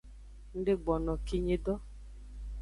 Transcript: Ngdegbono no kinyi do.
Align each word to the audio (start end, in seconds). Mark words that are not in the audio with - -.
Ngdegbono 0.57 1.03
no 1.05 1.13
kinyi 1.27 1.55
do. 1.63 1.73